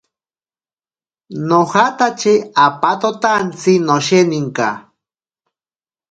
Nojatache 1.49 2.33
apatotaantsi 2.65 3.73
nosheninka. 3.87 4.67